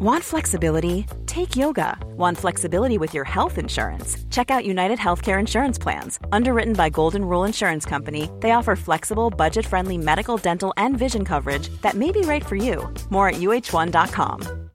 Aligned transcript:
Want 0.00 0.22
flexibility? 0.22 1.06
Take 1.26 1.56
yoga. 1.56 1.98
Want 2.16 2.38
flexibility 2.38 2.98
with 2.98 3.12
your 3.12 3.24
health 3.24 3.58
insurance? 3.58 4.16
Check 4.30 4.48
out 4.48 4.64
United 4.64 4.96
Healthcare 4.96 5.40
Insurance 5.40 5.76
Plans. 5.76 6.20
Underwritten 6.30 6.74
by 6.74 6.88
Golden 6.88 7.24
Rule 7.24 7.42
Insurance 7.42 7.84
Company, 7.84 8.30
they 8.38 8.52
offer 8.52 8.76
flexible, 8.76 9.28
budget 9.28 9.66
friendly 9.66 9.98
medical, 9.98 10.36
dental, 10.36 10.72
and 10.76 10.96
vision 10.96 11.24
coverage 11.24 11.68
that 11.82 11.94
may 11.94 12.12
be 12.12 12.20
right 12.20 12.46
for 12.46 12.54
you. 12.54 12.88
More 13.10 13.30
at 13.30 13.40
uh1.com. 13.40 14.70